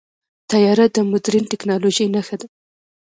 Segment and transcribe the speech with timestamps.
[0.49, 2.47] طیاره د مدرن ټیکنالوژۍ نښه ده.